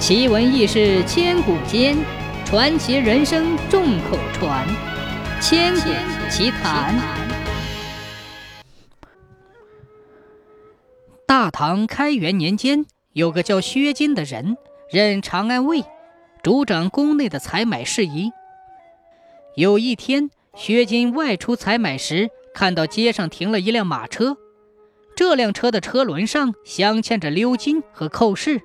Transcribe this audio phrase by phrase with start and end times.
[0.00, 1.94] 奇闻异事千古间，
[2.46, 4.66] 传奇人生众口传。
[5.42, 5.90] 千古
[6.30, 6.98] 奇谈。
[11.26, 14.56] 大唐开元年间，有个叫薛金的人，
[14.90, 15.84] 任长安尉，
[16.42, 18.30] 主掌宫内的采买事宜。
[19.54, 24.38] 有一天，薛金外出采买时，看到街上停了一辆马车，
[25.14, 28.62] 这辆车的车轮上镶嵌着鎏金和扣饰。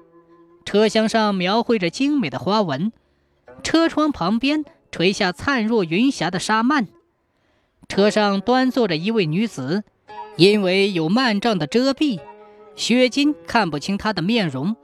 [0.66, 2.91] 车厢上描绘着精美的花纹，
[3.63, 6.88] 车窗旁边垂下灿若云霞的纱幔。
[7.88, 9.84] 车上端坐着一位女子，
[10.38, 12.20] 因为有幔帐的遮蔽，
[12.76, 14.76] 薛金看不清她的面容，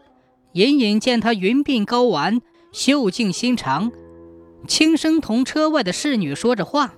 [0.53, 3.91] 隐隐见她云鬓高挽，秀颈心长，
[4.67, 6.93] 轻声同车外的侍女说着话。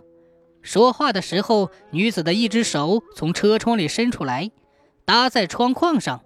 [0.61, 4.51] 说话的时候，女子的一只手从车窗里伸出来，
[5.05, 6.21] 搭在窗框上。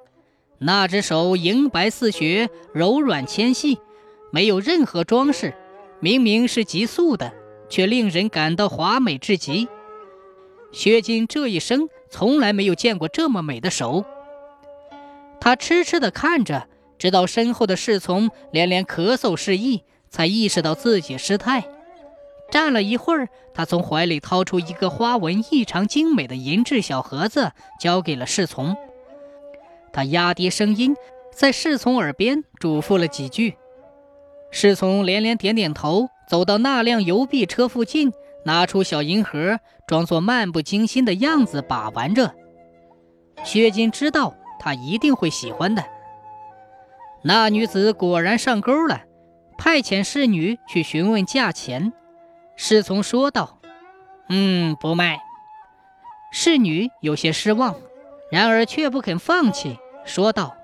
[0.60, 3.78] 那只手莹白似雪，柔软纤细，
[4.32, 5.54] 没有任何装饰，
[6.00, 7.34] 明明是极素的，
[7.70, 9.68] 却令人感到华美至极。
[10.72, 14.04] 薛金这一生从来没有见过这么美的手。
[15.40, 21.64] 他痴痴地看着，直到身后的侍从连连咳嗽示意，才意识到自己失态。
[22.50, 28.76] 站了一会儿，他从怀里掏出一个花纹异常精美的银质小盒子，交给了侍从。
[29.98, 30.96] 他压低声音，
[31.34, 33.58] 在侍从耳边嘱咐了几句。
[34.52, 38.14] 侍从连连点点头，走到那辆邮币车附近，
[38.46, 42.36] 拿出小银盒，装作漫不经心的样子把玩着。
[43.44, 45.84] 薛金知道他一定会喜欢的。
[47.24, 49.02] 那女子果然上钩了，
[49.58, 51.92] 派遣侍女去询问价钱。
[52.56, 53.60] 侍从说道
[54.30, 55.18] ：“嗯，不卖。”
[56.32, 57.74] 侍女有些失望。
[58.30, 60.56] 然而却不肯放弃，说道：“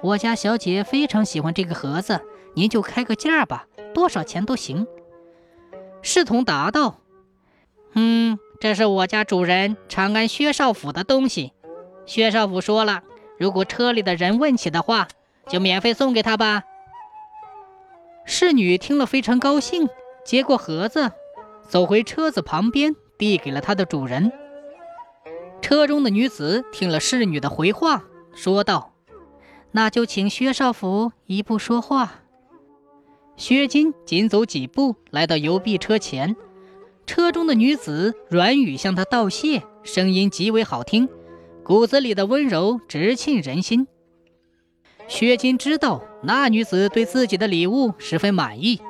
[0.00, 2.20] 我家小姐非常喜欢这个盒子，
[2.54, 4.86] 您就开个价吧，多少钱都行。”
[6.00, 7.00] 侍童答道
[7.94, 11.52] ：“嗯，这是我家主人长安薛少府的东西。
[12.06, 13.02] 薛少府说了，
[13.38, 15.08] 如果车里的人问起的话，
[15.48, 16.62] 就免费送给他吧。”
[18.24, 19.88] 侍女听了非常高兴，
[20.24, 21.10] 接过盒子，
[21.68, 24.30] 走回车子旁边，递给了他的主人。
[25.60, 28.04] 车中的女子听了侍女的回话，
[28.34, 28.92] 说道
[29.72, 32.22] ：“那就请薛少府一步说话。”
[33.36, 36.36] 薛金紧走几步，来到邮币车前，
[37.06, 41.08] 车中的女子软语向他道谢，声音极为好听，
[41.64, 43.86] 骨子里的温柔直沁人心。
[45.08, 48.80] 薛金知道那女子对自己的礼物十分满意，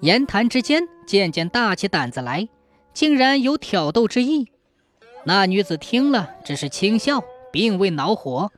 [0.00, 2.48] 言谈之间渐渐大起胆子来，
[2.94, 4.48] 竟然有挑逗之意。
[5.24, 7.22] 那女子听了，只是轻笑，
[7.52, 8.50] 并未恼火，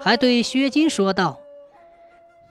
[0.00, 1.40] 还对薛金说道：“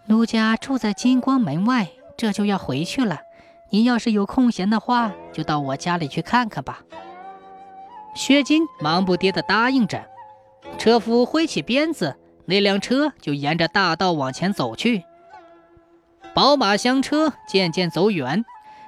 [0.07, 3.21] 奴家住在金光门外，这就要回去了。
[3.69, 6.83] 您要是有空闲的话，就到我家里去看看吧。”
[8.15, 10.05] 薛金忙不迭地答应着。
[10.77, 15.03] 车夫挥起鞭子，那辆车就沿着大道往前走去。
[16.33, 18.43] 宝马香车渐渐走远，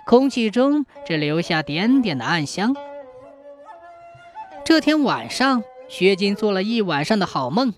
[0.05, 2.75] 空气中只留下点点的暗香。
[4.63, 7.73] 这天晚上，薛金做了一晚上的好梦，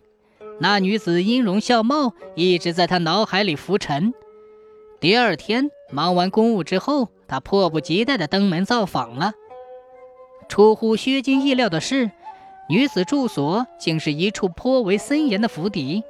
[0.60, 4.14] 那女子音容笑貌一直在他脑海里浮沉。
[5.00, 9.34] 第二天忙完公务之后，他迫不及待地登门造访了。
[10.50, 12.10] 出乎薛金意料的是，
[12.70, 16.04] 女子住所竟是一处颇为森严的府邸，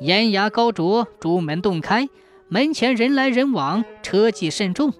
[0.00, 2.08] 檐牙高啄，朱门洞开，
[2.48, 4.92] 门前人来人往，车迹甚重，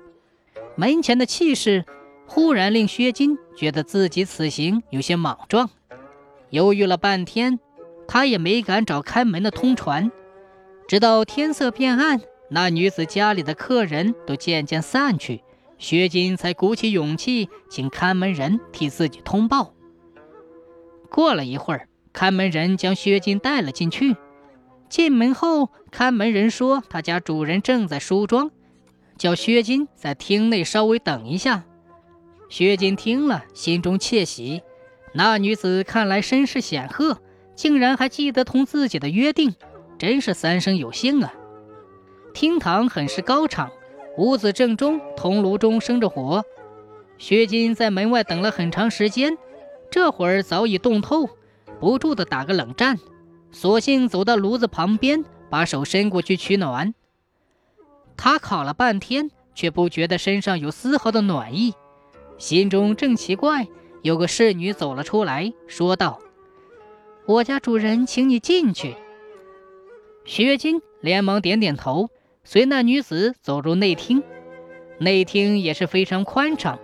[0.74, 1.84] 门前的气势。
[2.26, 5.70] 忽然令薛金觉得自己此行有些莽撞，
[6.50, 7.58] 犹豫了半天，
[8.08, 10.10] 他也没敢找看门的通传。
[10.88, 12.20] 直到天色变暗，
[12.50, 15.44] 那女子家里的客人都渐渐散去，
[15.76, 19.74] 薛金才鼓起勇气请看门人替自己通报。
[21.10, 24.16] 过了一会儿，看门人将薛金带了进去。
[24.88, 28.50] 进门后，看门人说他家主人正在梳妆，
[29.18, 31.64] 叫薛金在厅内稍微等一下。
[32.48, 34.62] 薛金听了，心中窃喜。
[35.12, 37.18] 那女子看来身世显赫，
[37.58, 39.56] 竟然还记得同自己的约定，
[39.98, 41.34] 真是三生有幸啊！
[42.32, 43.68] 厅堂很是高敞，
[44.16, 46.44] 屋子正中铜炉中生着火。
[47.18, 49.36] 薛金在门外等了很长时间，
[49.90, 51.28] 这会儿早已冻透，
[51.80, 52.96] 不住的打个冷战，
[53.50, 56.94] 索性走到炉子旁边，把手伸过去取暖。
[58.16, 61.74] 他烤了半天，却不觉得身上有丝毫的暖意。
[62.38, 63.66] 心中正奇怪，
[64.02, 66.20] 有个侍女走了出来，说道
[67.28, 68.96] ：“我家主人请你进去。”
[70.24, 72.08] 薛金连忙点点头，
[72.42, 74.22] 随那女子走入内厅。
[74.98, 76.78] 内厅也是非常宽敞，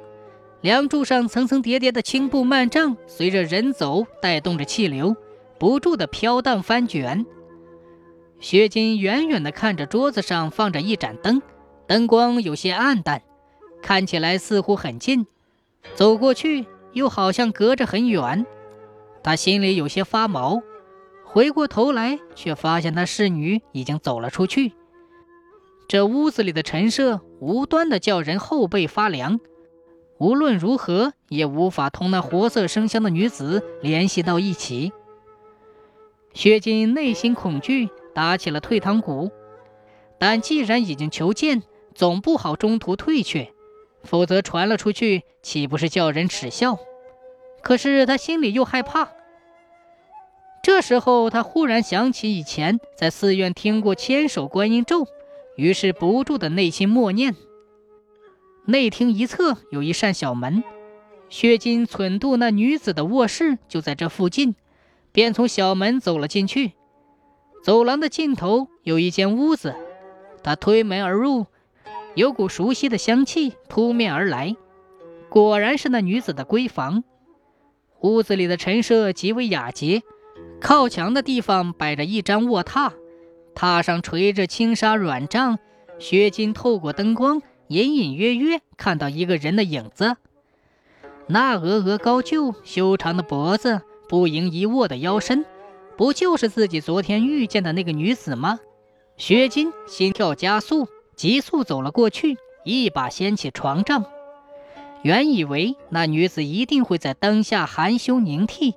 [0.60, 5.16] 梁柱上层层叠叠的青布幔帐，随着人走带动着气流，
[5.58, 7.24] 不住的飘荡翻卷。
[8.38, 11.40] 薛金远远地看着桌子上放着一盏灯，
[11.86, 13.22] 灯光有些暗淡，
[13.80, 15.26] 看起来似乎很近，
[15.94, 18.44] 走过去又好像隔着很远。
[19.24, 20.62] 他心里有些发毛，
[21.24, 24.74] 回过头来却发现那侍女已经走了出去。
[25.88, 29.40] 这屋子里的陈设无端的叫人后背发凉，
[30.18, 34.92] 无论如何也无法同那活色生香的女子联系到一起。
[36.34, 39.30] 薛金内心恐惧，打起了退堂鼓。
[40.18, 41.62] 但既然已经求见，
[41.94, 43.52] 总不好中途退却，
[44.02, 46.78] 否则传了出去，岂不是叫人耻笑？
[47.64, 49.08] 可是他心里又害怕。
[50.62, 55.08] 这时候，他忽然想起以前在寺院听过千手观音咒。
[55.56, 57.36] 于是不住的内心默念。
[58.66, 60.64] 内厅一侧有一扇小门，
[61.28, 64.56] 薛金忖度那女子的卧室就在这附近，
[65.12, 66.72] 便从小门走了进去。
[67.62, 69.76] 走廊的尽头有一间屋子，
[70.42, 71.46] 他推门而入，
[72.14, 74.56] 有股熟悉的香气扑面而来，
[75.28, 77.04] 果然是那女子的闺房。
[78.00, 80.02] 屋子里的陈设极为雅洁，
[80.60, 82.92] 靠墙的地方摆着一张卧榻。
[83.54, 85.58] 榻上垂着轻纱软帐，
[85.98, 90.16] 薛金透过灯光，隐隐约约看到一个人的影子。
[91.28, 95.46] 那峨峨高就、修长的脖子、不盈一握的腰身，
[95.96, 98.58] 不就是自己昨天遇见的那个女子吗？
[99.16, 104.04] 薛金心跳加速，急速走了过去，一把掀起床帐。
[105.04, 108.74] 原以为那女子一定会在灯下含羞凝涕，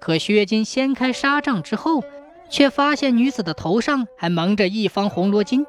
[0.00, 2.02] 可薛金掀开纱帐之后。
[2.50, 5.66] 却发现女子的头上还蒙着一方红罗巾，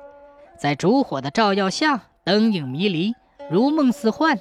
[0.57, 3.16] 在烛火的照耀下，灯影迷离，
[3.51, 4.40] 如梦似幻。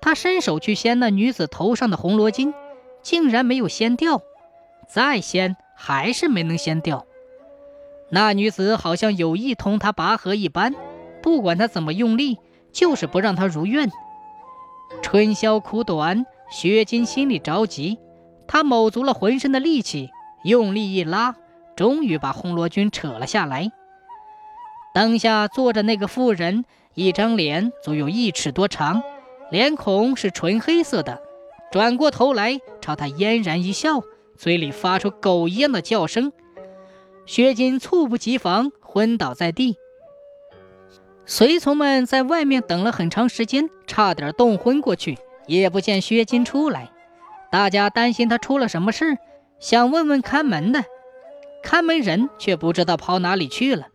[0.00, 2.52] 他伸手去掀那女子头上的红罗巾，
[3.00, 4.22] 竟然没有掀掉，
[4.88, 7.06] 再掀还是没能掀掉。
[8.10, 10.74] 那女子好像有意同他拔河一般，
[11.22, 12.38] 不管他怎么用力，
[12.72, 13.88] 就是不让他如愿。
[15.02, 17.98] 春宵苦短，薛金心里着急，
[18.48, 20.10] 他卯足了浑身的力气。
[20.44, 21.34] 用力一拉，
[21.74, 23.72] 终于把红罗军扯了下来。
[24.94, 26.64] 灯下坐着那个妇人，
[26.94, 29.02] 一张脸足有一尺多长，
[29.50, 31.20] 脸孔是纯黑色的。
[31.72, 34.02] 转过头来朝他嫣然一笑，
[34.36, 36.32] 嘴里发出狗一样的叫声。
[37.26, 39.76] 薛金猝不及防，昏倒在地。
[41.28, 46.92] 随从们在外面等了很长时间，差点冻昏过去，也不见薛金出来。
[47.50, 49.18] 大家担心他出了什么事。
[49.58, 50.84] 想问问看门的，
[51.62, 53.88] 看门人却不知道跑哪里去了。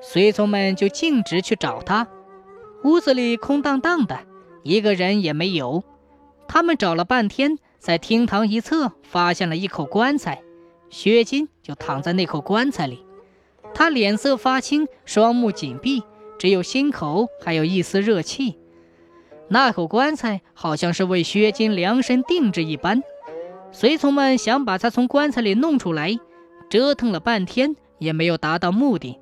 [0.00, 2.06] 随从们就径直去找他。
[2.84, 4.20] 屋子里空荡荡的，
[4.62, 5.82] 一个人也没有。
[6.46, 10.42] 他们找了半天，在厅堂一侧发现了一口棺材，
[10.90, 13.04] 薛金就躺在那口棺材里。
[13.74, 16.02] 他脸色发青，双目紧闭，
[16.38, 18.58] 只有心口还有一丝热气。
[19.48, 23.02] 那口棺材好像是为薛金量身定制一般。
[23.72, 26.18] 随从们想把他从棺材里弄出来，
[26.70, 29.18] 折腾了半天也没有达到目的，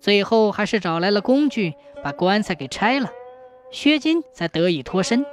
[0.00, 3.10] 最后还是找来了工具，把棺材给拆了，
[3.70, 5.24] 薛金才得以脱身。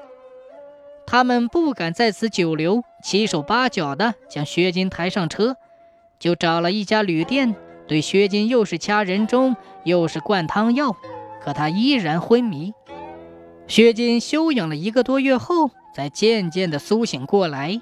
[1.05, 5.57] 他们不敢在此久留，七手八脚的将薛金抬上车，
[6.19, 7.55] 就找了一家旅店，
[7.89, 10.95] 对薛金又是掐人中，又是灌汤药，
[11.41, 12.71] 可他依然昏迷。
[13.67, 17.81] 薛金休养了一个多月后，才渐渐的苏醒过来。